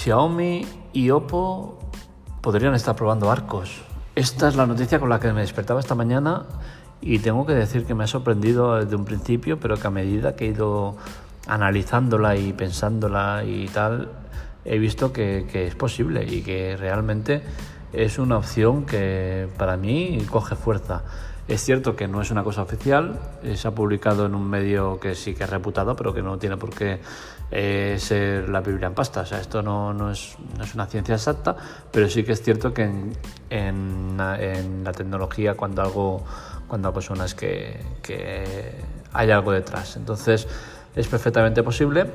Xiaomi 0.00 0.66
y 0.94 1.10
Oppo 1.10 1.78
podrían 2.40 2.74
estar 2.74 2.96
probando 2.96 3.30
arcos. 3.30 3.82
Esta 4.14 4.48
es 4.48 4.56
la 4.56 4.64
noticia 4.64 4.98
con 4.98 5.10
la 5.10 5.20
que 5.20 5.30
me 5.30 5.42
despertaba 5.42 5.78
esta 5.78 5.94
mañana 5.94 6.46
y 7.02 7.18
tengo 7.18 7.44
que 7.44 7.52
decir 7.52 7.84
que 7.84 7.94
me 7.94 8.04
ha 8.04 8.06
sorprendido 8.06 8.76
desde 8.76 8.96
un 8.96 9.04
principio, 9.04 9.60
pero 9.60 9.76
que 9.76 9.86
a 9.86 9.90
medida 9.90 10.36
que 10.36 10.46
he 10.46 10.48
ido 10.48 10.96
analizándola 11.46 12.34
y 12.36 12.54
pensándola 12.54 13.44
y 13.44 13.68
tal, 13.68 14.08
he 14.64 14.78
visto 14.78 15.12
que, 15.12 15.46
es 15.52 15.74
posible 15.74 16.24
y 16.24 16.40
que 16.40 16.78
realmente 16.78 17.42
es 17.92 18.18
una 18.18 18.38
opción 18.38 18.86
que 18.86 19.50
para 19.58 19.76
mí 19.76 20.24
coge 20.30 20.56
fuerza. 20.56 21.02
Es 21.50 21.64
cierto 21.64 21.96
que 21.96 22.06
no 22.06 22.22
es 22.22 22.30
una 22.30 22.44
cosa 22.44 22.62
oficial, 22.62 23.18
eh, 23.42 23.56
se 23.56 23.66
ha 23.66 23.72
publicado 23.72 24.24
en 24.24 24.36
un 24.36 24.48
medio 24.48 25.00
que 25.00 25.16
sí 25.16 25.34
que 25.34 25.42
es 25.42 25.50
reputado, 25.50 25.96
pero 25.96 26.14
que 26.14 26.22
no 26.22 26.38
tiene 26.38 26.56
por 26.56 26.70
qué 26.70 27.00
eh, 27.50 27.96
ser 27.98 28.48
la 28.48 28.60
Biblia 28.60 28.86
en 28.86 28.94
pasta. 28.94 29.22
O 29.22 29.26
sea, 29.26 29.40
esto 29.40 29.60
no, 29.60 29.92
no, 29.92 30.12
es, 30.12 30.36
no, 30.56 30.62
es, 30.62 30.76
una 30.76 30.86
ciencia 30.86 31.16
exacta, 31.16 31.56
pero 31.90 32.08
sí 32.08 32.22
que 32.22 32.34
es 32.34 32.42
cierto 32.42 32.72
que 32.72 32.88
en, 33.50 34.16
la 34.16 34.92
tecnología 34.92 35.54
cuando 35.54 35.82
algo, 35.82 36.24
cuando 36.68 37.00
suena 37.00 37.24
es 37.24 37.34
que, 37.34 37.80
que 38.00 38.76
hay 39.12 39.32
algo 39.32 39.50
detrás. 39.50 39.96
Entonces 39.96 40.46
es 40.94 41.08
perfectamente 41.08 41.64
posible 41.64 42.06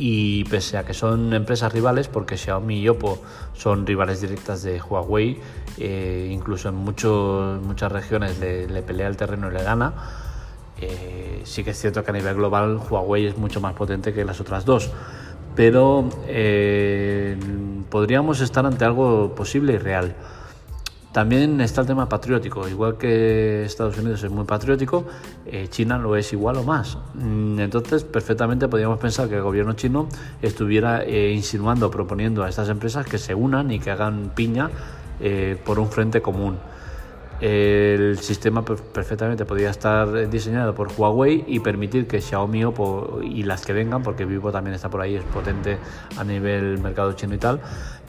y 0.00 0.44
pese 0.44 0.78
a 0.78 0.84
que 0.84 0.94
son 0.94 1.32
empresas 1.34 1.72
rivales, 1.72 2.06
porque 2.06 2.36
Xiaomi 2.36 2.78
y 2.78 2.88
Oppo 2.88 3.20
son 3.52 3.84
rivales 3.84 4.20
directas 4.20 4.62
de 4.62 4.80
Huawei, 4.80 5.40
eh, 5.78 6.28
incluso 6.30 6.68
en 6.68 6.76
muchas 6.76 7.90
regiones 7.90 8.38
le, 8.38 8.82
pelea 8.82 9.08
el 9.08 9.16
terreno 9.16 9.50
y 9.50 9.54
le 9.54 9.62
gana, 9.64 9.92
eh, 10.80 11.40
sí 11.42 11.64
que 11.64 11.70
es 11.70 11.80
cierto 11.80 12.04
que 12.04 12.10
a 12.12 12.14
nivel 12.14 12.36
global 12.36 12.78
Huawei 12.88 13.26
es 13.26 13.36
mucho 13.36 13.60
más 13.60 13.74
potente 13.74 14.14
que 14.14 14.24
las 14.24 14.40
otras 14.40 14.64
dos, 14.64 14.88
pero 15.56 16.08
eh, 16.28 17.36
podríamos 17.90 18.40
estar 18.40 18.64
ante 18.64 18.84
algo 18.84 19.34
posible 19.34 19.72
y 19.72 19.78
real. 19.78 20.14
También 21.12 21.58
está 21.62 21.80
el 21.80 21.86
tema 21.86 22.06
patriótico, 22.06 22.68
igual 22.68 22.98
que 22.98 23.64
Estados 23.64 23.96
Unidos 23.96 24.22
es 24.22 24.30
muy 24.30 24.44
patriótico, 24.44 25.06
eh, 25.46 25.66
China 25.68 25.96
lo 25.96 26.14
es 26.16 26.32
igual 26.34 26.58
o 26.58 26.64
más. 26.64 26.98
Mm, 27.14 27.60
entonces, 27.60 28.04
perfectamente 28.04 28.68
podríamos 28.68 28.98
pensar 28.98 29.26
que 29.28 29.36
el 29.36 29.42
gobierno 29.42 29.72
chino 29.72 30.06
estuviera 30.42 31.02
eh, 31.02 31.32
insinuando, 31.32 31.90
proponiendo 31.90 32.44
a 32.44 32.48
estas 32.50 32.68
empresas 32.68 33.06
que 33.06 33.16
se 33.16 33.34
unan 33.34 33.70
y 33.70 33.80
que 33.80 33.90
hagan 33.90 34.32
piña 34.34 34.70
eh, 35.20 35.56
por 35.64 35.78
un 35.78 35.88
frente 35.88 36.20
común. 36.20 36.58
El 37.40 38.18
sistema 38.18 38.64
perfectamente 38.64 39.44
podría 39.44 39.70
estar 39.70 40.28
diseñado 40.28 40.74
por 40.74 40.88
Huawei 40.96 41.44
y 41.46 41.60
permitir 41.60 42.08
que 42.08 42.20
Xiaomi 42.20 42.64
y 43.22 43.44
las 43.44 43.64
que 43.64 43.72
vengan, 43.72 44.02
porque 44.02 44.24
Vivo 44.24 44.50
también 44.50 44.74
está 44.74 44.90
por 44.90 45.00
ahí, 45.00 45.14
es 45.14 45.22
potente 45.22 45.78
a 46.16 46.24
nivel 46.24 46.78
mercado 46.78 47.12
chino 47.12 47.34
y 47.34 47.38
tal, 47.38 47.60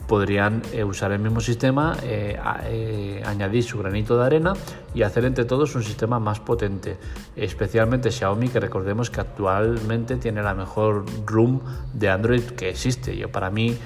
podrían 0.06 0.62
eh, 0.72 0.84
usar 0.84 1.12
el 1.12 1.20
mismo 1.20 1.40
sistema, 1.40 1.96
eh, 2.02 2.38
eh, 2.64 3.22
añadir 3.24 3.62
su 3.62 3.78
granito 3.78 4.18
de 4.18 4.26
arena 4.26 4.54
y 4.94 5.02
hacer 5.02 5.24
entre 5.24 5.44
todos 5.44 5.74
un 5.74 5.84
sistema 5.84 6.18
más 6.18 6.40
potente. 6.40 6.96
Especialmente 7.36 8.10
Xiaomi, 8.10 8.48
que 8.48 8.60
recordemos 8.60 9.10
que 9.10 9.20
actualmente 9.20 10.16
tiene 10.16 10.42
la 10.42 10.54
mejor 10.54 11.04
room 11.26 11.60
de 11.94 12.10
Android 12.10 12.42
que 12.42 12.70
existe. 12.70 13.16
Yo 13.16 13.30
para 13.30 13.50
mí 13.50 13.76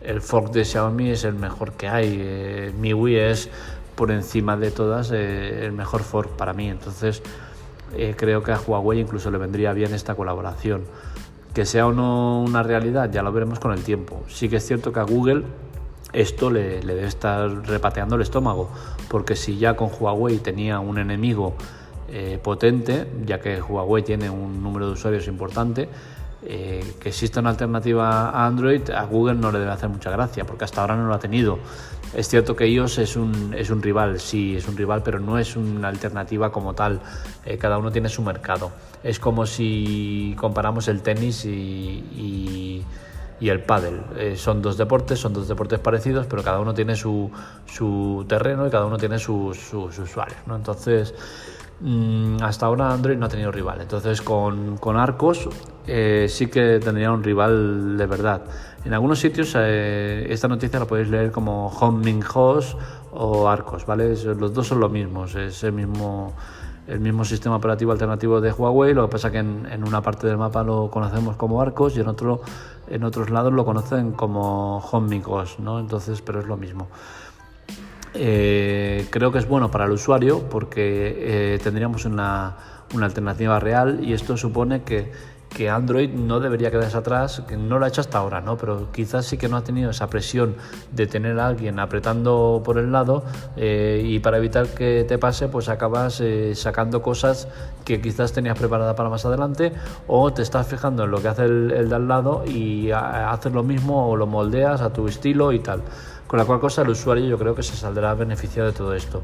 el 0.00 0.20
fork 0.20 0.52
de 0.52 0.64
Xiaomi 0.64 1.10
es 1.10 1.24
el 1.24 1.34
mejor 1.34 1.72
que 1.72 1.88
hay. 1.88 2.72
MIUI 2.78 3.16
es 3.16 3.50
por 3.94 4.10
encima 4.10 4.56
de 4.56 4.70
todas 4.70 5.10
el 5.10 5.72
mejor 5.72 6.02
fork 6.02 6.30
para 6.30 6.52
mí. 6.52 6.68
Entonces 6.68 7.22
creo 8.16 8.42
que 8.42 8.52
a 8.52 8.60
Huawei 8.60 9.00
incluso 9.00 9.30
le 9.30 9.38
vendría 9.38 9.72
bien 9.72 9.94
esta 9.94 10.14
colaboración. 10.14 10.82
Que 11.54 11.64
sea 11.64 11.86
o 11.86 11.92
no 11.92 12.42
una 12.42 12.62
realidad, 12.62 13.10
ya 13.10 13.22
lo 13.22 13.32
veremos 13.32 13.60
con 13.60 13.72
el 13.72 13.82
tiempo. 13.82 14.22
Sí 14.28 14.48
que 14.48 14.56
es 14.56 14.66
cierto 14.66 14.92
que 14.92 15.00
a 15.00 15.04
Google 15.04 15.44
esto 16.12 16.50
le, 16.50 16.80
debe 16.80 17.06
estar 17.06 17.50
repateando 17.66 18.16
el 18.16 18.22
estómago, 18.22 18.70
porque 19.08 19.34
si 19.36 19.58
ya 19.58 19.74
con 19.76 19.90
Huawei 19.98 20.38
tenía 20.38 20.78
un 20.80 20.98
enemigo 20.98 21.54
eh, 22.08 22.38
potente, 22.42 23.06
ya 23.24 23.40
que 23.40 23.60
Huawei 23.60 24.02
tiene 24.02 24.30
un 24.30 24.62
número 24.62 24.86
de 24.86 24.92
usuarios 24.92 25.26
importante, 25.26 25.88
eh, 26.46 26.94
que 27.00 27.08
exista 27.10 27.40
una 27.40 27.50
alternativa 27.50 28.30
a 28.30 28.46
Android, 28.46 28.90
a 28.90 29.04
Google 29.04 29.34
no 29.34 29.50
le 29.50 29.58
debe 29.58 29.70
hacer 29.70 29.88
mucha 29.88 30.10
gracia, 30.10 30.44
porque 30.44 30.64
hasta 30.64 30.80
ahora 30.80 30.96
no 30.96 31.06
lo 31.06 31.14
ha 31.14 31.18
tenido. 31.18 31.58
Es 32.14 32.28
cierto 32.28 32.54
que 32.54 32.68
iOS 32.68 32.98
es 32.98 33.16
un, 33.16 33.54
es 33.56 33.70
un 33.70 33.82
rival, 33.82 34.20
sí, 34.20 34.56
es 34.56 34.68
un 34.68 34.76
rival, 34.76 35.02
pero 35.02 35.18
no 35.18 35.38
es 35.38 35.56
una 35.56 35.88
alternativa 35.88 36.52
como 36.52 36.74
tal. 36.74 37.00
Eh, 37.44 37.58
cada 37.58 37.78
uno 37.78 37.90
tiene 37.90 38.08
su 38.08 38.22
mercado. 38.22 38.70
Es 39.02 39.18
como 39.18 39.46
si 39.46 40.34
comparamos 40.38 40.86
el 40.88 41.02
tenis 41.02 41.44
y 41.44 42.84
y 43.40 43.48
el 43.48 43.60
pádel. 43.60 44.00
Eh, 44.16 44.36
son 44.36 44.62
dos 44.62 44.76
deportes, 44.76 45.18
son 45.18 45.32
dos 45.32 45.48
deportes 45.48 45.78
parecidos, 45.78 46.26
pero 46.26 46.42
cada 46.42 46.60
uno 46.60 46.72
tiene 46.74 46.96
su, 46.96 47.30
su 47.66 48.24
terreno 48.28 48.66
y 48.66 48.70
cada 48.70 48.86
uno 48.86 48.96
tiene 48.96 49.18
sus 49.18 49.72
usuarios. 49.74 50.38
¿no? 50.46 50.56
Entonces, 50.56 51.14
hasta 52.40 52.66
ahora 52.66 52.92
Android 52.92 53.16
no 53.16 53.26
ha 53.26 53.28
tenido 53.28 53.52
rival. 53.52 53.80
Entonces, 53.80 54.22
con, 54.22 54.78
con 54.78 54.96
Arcos 54.96 55.48
eh, 55.86 56.26
sí 56.28 56.46
que 56.46 56.80
tendría 56.80 57.12
un 57.12 57.22
rival 57.22 57.96
de 57.96 58.06
verdad. 58.06 58.42
En 58.84 58.92
algunos 58.92 59.18
sitios 59.18 59.54
eh, 59.56 60.26
esta 60.28 60.48
noticia 60.48 60.78
la 60.78 60.86
podéis 60.86 61.08
leer 61.08 61.30
como 61.30 61.68
Homing 61.68 62.22
Host 62.32 62.78
o 63.12 63.48
Arcos, 63.48 63.86
¿vale? 63.86 64.10
Los 64.10 64.52
dos 64.52 64.66
son 64.66 64.80
lo 64.80 64.88
mismo, 64.88 65.24
es 65.24 65.62
el 65.64 65.72
mismo 65.72 66.32
el 66.86 67.00
mismo 67.00 67.24
sistema 67.24 67.56
operativo 67.56 67.92
alternativo 67.92 68.42
de 68.42 68.52
Huawei, 68.52 68.92
lo 68.92 69.06
que 69.06 69.12
pasa 69.12 69.30
que 69.30 69.38
en, 69.38 69.66
en, 69.72 69.88
una 69.88 70.02
parte 70.02 70.26
del 70.26 70.36
mapa 70.36 70.62
lo 70.62 70.90
conocemos 70.90 71.34
como 71.34 71.62
Arcos 71.62 71.96
y 71.96 72.00
en 72.00 72.08
otro 72.08 72.42
en 72.88 73.04
otros 73.04 73.30
lados 73.30 73.54
lo 73.54 73.64
conocen 73.64 74.12
como 74.12 74.80
HomeMigos, 74.80 75.58
¿no? 75.60 75.80
Entonces, 75.80 76.20
pero 76.20 76.40
es 76.40 76.46
lo 76.46 76.58
mismo. 76.58 76.88
Eh, 78.14 79.06
creo 79.10 79.32
que 79.32 79.38
es 79.38 79.48
bueno 79.48 79.70
para 79.70 79.86
el 79.86 79.90
usuario 79.90 80.48
porque 80.48 81.54
eh, 81.54 81.58
tendríamos 81.62 82.04
una, 82.04 82.56
una 82.94 83.06
alternativa 83.06 83.58
real 83.58 84.00
y 84.04 84.12
esto 84.12 84.36
supone 84.36 84.82
que 84.82 85.10
que 85.54 85.70
Android 85.70 86.10
no 86.10 86.40
debería 86.40 86.70
quedarse 86.70 86.96
atrás, 86.96 87.42
que 87.46 87.56
no 87.56 87.78
lo 87.78 87.84
ha 87.84 87.88
hecho 87.88 88.00
hasta 88.00 88.18
ahora, 88.18 88.40
¿no? 88.40 88.56
pero 88.56 88.90
quizás 88.92 89.24
sí 89.24 89.38
que 89.38 89.48
no 89.48 89.56
ha 89.56 89.62
tenido 89.64 89.90
esa 89.90 90.08
presión 90.08 90.56
de 90.92 91.06
tener 91.06 91.38
a 91.38 91.46
alguien 91.46 91.78
apretando 91.78 92.60
por 92.64 92.78
el 92.78 92.92
lado 92.92 93.22
eh, 93.56 94.02
y 94.04 94.18
para 94.18 94.38
evitar 94.38 94.66
que 94.66 95.04
te 95.06 95.16
pase, 95.16 95.48
pues 95.48 95.68
acabas 95.68 96.20
eh, 96.20 96.54
sacando 96.54 97.02
cosas 97.02 97.48
que 97.84 98.00
quizás 98.00 98.32
tenías 98.32 98.58
preparada 98.58 98.96
para 98.96 99.08
más 99.08 99.24
adelante 99.24 99.72
o 100.08 100.32
te 100.32 100.42
estás 100.42 100.66
fijando 100.66 101.04
en 101.04 101.10
lo 101.10 101.22
que 101.22 101.28
hace 101.28 101.44
el, 101.44 101.70
el 101.70 101.88
de 101.88 101.94
al 101.94 102.08
lado 102.08 102.44
y 102.44 102.90
haces 102.90 103.52
lo 103.52 103.62
mismo 103.62 104.10
o 104.10 104.16
lo 104.16 104.26
moldeas 104.26 104.80
a 104.80 104.92
tu 104.92 105.06
estilo 105.06 105.52
y 105.52 105.60
tal. 105.60 105.82
Con 106.26 106.38
la 106.38 106.44
cual 106.46 106.58
cosa 106.58 106.82
el 106.82 106.88
usuario 106.88 107.26
yo 107.26 107.38
creo 107.38 107.54
que 107.54 107.62
se 107.62 107.76
saldrá 107.76 108.14
beneficiado 108.14 108.68
de 108.68 108.76
todo 108.76 108.94
esto. 108.94 109.22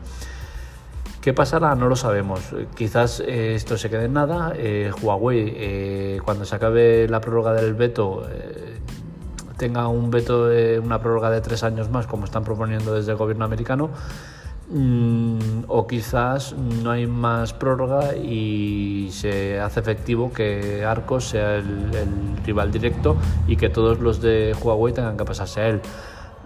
¿Qué 1.20 1.34
pasará? 1.34 1.74
No 1.74 1.88
lo 1.88 1.96
sabemos. 1.96 2.40
Quizás 2.74 3.20
eh, 3.20 3.54
esto 3.54 3.76
se 3.76 3.90
quede 3.90 4.06
en 4.06 4.14
nada. 4.14 4.54
Eh, 4.56 4.90
Huawei, 5.02 5.52
eh, 5.54 6.20
cuando 6.24 6.46
se 6.46 6.56
acabe 6.56 7.06
la 7.08 7.20
prórroga 7.20 7.52
del 7.52 7.74
veto, 7.74 8.26
tenga 9.58 9.86
un 9.88 10.10
veto, 10.10 10.48
una 10.82 10.98
prórroga 10.98 11.30
de 11.30 11.42
tres 11.42 11.62
años 11.62 11.90
más, 11.90 12.06
como 12.06 12.24
están 12.24 12.42
proponiendo 12.42 12.94
desde 12.94 13.12
el 13.12 13.18
gobierno 13.18 13.44
americano. 13.44 13.90
Mm, 14.70 15.64
o 15.66 15.86
quizás 15.86 16.54
no 16.54 16.92
hay 16.92 17.06
más 17.06 17.52
prórroga 17.52 18.14
y 18.16 19.08
se 19.10 19.60
hace 19.60 19.80
efectivo 19.80 20.32
que 20.32 20.84
Arcos 20.84 21.24
sea 21.30 21.56
el, 21.56 21.90
el 21.92 22.44
rival 22.46 22.70
directo 22.70 23.16
y 23.48 23.56
que 23.56 23.68
todos 23.68 23.98
los 23.98 24.22
de 24.22 24.56
Huawei 24.62 24.94
tengan 24.94 25.18
que 25.18 25.24
pasarse 25.26 25.60
a 25.60 25.68
él. 25.68 25.80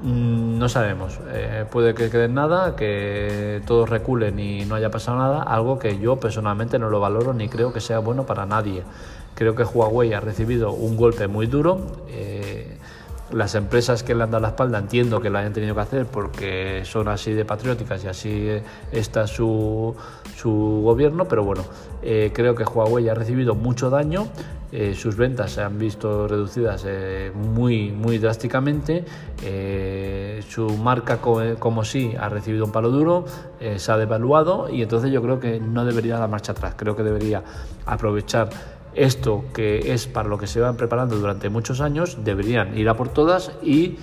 Mm, 0.03 0.59
no 0.59 0.69
sabemos, 0.69 1.21
eh, 1.29 1.65
puede 1.71 1.95
que 1.95 2.11
quede 2.11 2.29
nada, 2.29 2.75
que 2.75 3.63
todos 3.67 3.89
reculen 3.89 4.39
y 4.41 4.65
no 4.65 4.75
haya 4.75 4.91
pasado 4.91 5.19
nada, 5.19 5.43
algo 5.43 5.79
que 5.79 5.99
yo 5.99 6.17
personalmente 6.17 6.79
no 6.79 6.91
lo 6.91 6.99
valoro 7.01 7.33
ni 7.33 7.49
creo 7.49 7.73
que 7.73 7.81
sea 7.81 8.01
bueno 8.01 8.27
para 8.27 8.45
nadie. 8.45 8.83
Creo 9.35 9.55
que 9.55 9.65
Huawei 9.65 10.13
ha 10.13 10.21
recibido 10.21 10.73
un 10.73 10.97
golpe 10.97 11.27
muy 11.27 11.47
duro. 11.47 11.81
Eh, 12.09 12.44
las 13.33 13.55
empresas 13.55 14.03
que 14.03 14.15
le 14.15 14.23
han 14.23 14.31
dado 14.31 14.43
la 14.43 14.49
espalda 14.49 14.79
entiendo 14.79 15.21
que 15.21 15.31
lo 15.31 15.39
hayan 15.39 15.53
tenido 15.53 15.75
que 15.75 15.81
hacer 15.81 16.07
porque 16.07 16.83
son 16.85 17.09
así 17.09 17.33
de 17.33 17.45
patrióticas 17.45 18.05
y 18.05 18.09
así 18.09 18.49
está 18.93 19.27
su, 19.27 19.95
su 20.37 20.83
gobierno, 20.85 21.27
pero 21.27 21.43
bueno, 21.43 21.65
eh, 22.03 22.31
creo 22.35 22.55
que 22.55 22.65
Huawei 22.65 23.09
ha 23.09 23.15
recibido 23.15 23.55
mucho 23.55 23.89
daño, 23.89 24.27
eh, 24.73 24.95
sus 24.95 25.17
ventas 25.17 25.53
se 25.53 25.63
han 25.63 25.79
visto 25.79 26.29
reducidas 26.29 26.85
eh, 26.87 27.33
muy, 27.35 27.93
muy 27.93 28.19
drásticamente, 28.19 29.05
su 30.49 30.69
marca 30.77 31.19
como, 31.19 31.85
sí 31.85 32.15
ha 32.19 32.29
recibido 32.29 32.65
un 32.65 32.73
palo 32.73 32.91
duro, 32.91 33.25
se 33.77 33.93
ha 33.93 33.97
devaluado 33.97 34.69
y 34.69 34.83
entonces 34.83 35.11
yo 35.11 35.23
creo 35.23 35.41
que 35.41 35.61
no 35.61 35.85
debería 35.85 36.19
dar 36.19 36.29
marcha 36.29 36.53
atrás, 36.53 36.75
creo 36.77 36.97
que 36.97 37.03
debería 37.03 37.43
aprovechar 37.87 38.49
esto 38.95 39.45
que 39.53 39.93
es 39.93 40.07
para 40.07 40.29
lo 40.29 40.39
que 40.39 40.47
se 40.47 40.61
van 40.61 40.77
preparando 40.77 41.17
durante 41.17 41.49
muchos 41.49 41.81
años, 41.81 42.19
deberían 42.25 42.77
ir 42.77 42.89
a 42.89 42.97
por 42.97 43.09
todas 43.09 43.53
y 43.63 43.97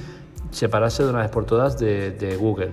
separarse 0.52 1.04
de 1.04 1.10
una 1.10 1.20
vez 1.20 1.32
por 1.32 1.46
todas 1.46 1.80
de, 1.80 2.38
Google. 2.40 2.72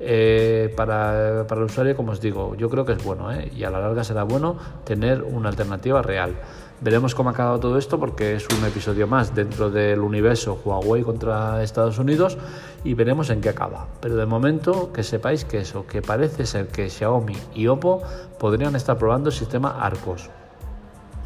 Eh, 0.00 0.72
para, 0.76 1.44
para, 1.48 1.60
el 1.60 1.66
usuario, 1.66 1.96
como 1.96 2.12
os 2.12 2.20
digo, 2.20 2.54
yo 2.54 2.70
creo 2.70 2.84
que 2.84 2.92
es 2.92 3.02
bueno 3.02 3.32
¿eh? 3.32 3.50
y 3.54 3.64
a 3.64 3.70
la 3.70 3.80
larga 3.80 4.04
será 4.04 4.22
bueno 4.22 4.56
tener 4.84 5.22
una 5.22 5.48
alternativa 5.48 6.02
real. 6.02 6.36
Veremos 6.80 7.16
cómo 7.16 7.30
ha 7.30 7.32
acabado 7.32 7.58
todo 7.58 7.76
esto 7.76 7.98
porque 7.98 8.36
es 8.36 8.46
un 8.56 8.64
episodio 8.64 9.08
más 9.08 9.34
dentro 9.34 9.68
del 9.68 9.98
universo 9.98 10.60
Huawei 10.64 11.02
contra 11.02 11.60
Estados 11.64 11.98
Unidos 11.98 12.38
y 12.84 12.94
veremos 12.94 13.30
en 13.30 13.40
qué 13.40 13.48
acaba. 13.48 13.88
Pero 14.00 14.14
de 14.14 14.26
momento 14.26 14.92
que 14.92 15.02
sepáis 15.02 15.44
que 15.44 15.58
eso, 15.58 15.88
que 15.88 16.02
parece 16.02 16.46
ser 16.46 16.68
que 16.68 16.88
Xiaomi 16.88 17.36
y 17.52 17.66
Oppo 17.66 18.02
podrían 18.38 18.76
estar 18.76 18.96
probando 18.96 19.30
el 19.30 19.34
sistema 19.34 19.84
Arcos. 19.84 20.30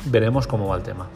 Veremos 0.06 0.46
cómo 0.46 0.68
va 0.68 0.76
el 0.76 0.82
tema. 0.82 1.06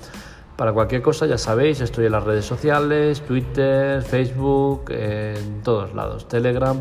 Para 0.56 0.72
cualquier 0.72 1.02
cosa 1.02 1.26
ya 1.26 1.36
sabéis, 1.36 1.80
estoy 1.80 2.06
en 2.06 2.12
las 2.12 2.24
redes 2.24 2.46
sociales, 2.46 3.20
Twitter, 3.20 4.02
Facebook, 4.02 4.84
en 4.90 5.62
todos 5.62 5.94
lados, 5.94 6.28
Telegram 6.28 6.80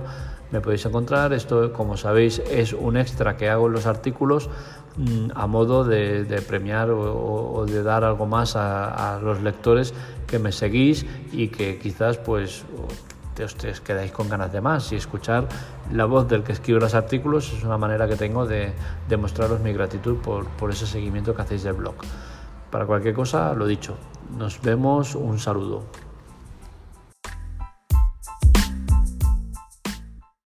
me 0.52 0.62
podéis 0.62 0.86
encontrar. 0.86 1.34
Esto, 1.34 1.74
como 1.74 1.98
sabéis, 1.98 2.40
es 2.50 2.74
un 2.74 2.98
extra 2.98 3.38
que 3.38 3.50
hago 3.50 3.68
en 3.68 3.74
los 3.74 3.86
artículos 3.86 4.50
mm, 4.98 5.31
a 5.36 5.48
modo 5.48 5.84
de, 5.84 6.42
premiar 6.48 6.90
o, 6.92 7.66
de 7.68 7.84
dar 7.84 8.04
algo 8.04 8.25
más 8.25 8.56
a, 8.56 9.19
los 9.22 9.42
lectores 9.42 9.94
que 10.28 10.40
me 10.40 10.52
seguís 10.52 11.06
y 11.31 11.50
que 11.50 11.78
quizás 11.78 12.18
pues 12.18 12.63
os, 13.44 13.82
quedáis 13.82 14.12
con 14.12 14.30
ganas 14.30 14.52
de 14.52 14.62
más 14.62 14.92
y 14.92 14.96
escuchar 14.96 15.48
la 15.92 16.06
voz 16.06 16.28
del 16.28 16.44
que 16.44 16.54
escribe 16.54 16.80
los 16.80 16.94
artículos 16.94 17.52
es 17.54 17.64
una 17.64 17.78
manera 17.78 18.08
que 18.08 18.16
tengo 18.16 18.46
de, 18.46 18.74
demostraros 19.10 19.60
mi 19.60 19.74
gratitud 19.74 20.18
por, 20.18 20.46
por 20.48 20.72
ese 20.72 20.88
seguimiento 20.88 21.36
que 21.36 21.42
hacéis 21.42 21.64
del 21.64 21.74
blog. 21.74 21.96
Para 22.72 22.86
cualquier 22.86 23.14
cosa, 23.14 23.54
lo 23.54 23.68
dicho, 23.68 23.96
nos 24.38 24.62
vemos, 24.62 25.16
un 25.16 25.40
saludo. 25.40 25.84